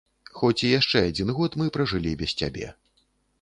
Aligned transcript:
Хоць 0.37 0.63
і 0.67 0.71
яшчэ 0.79 1.03
адзін 1.09 1.29
год 1.41 1.59
мы 1.63 1.69
пражылі 1.77 2.15
без 2.23 2.35
цябе. 2.41 2.73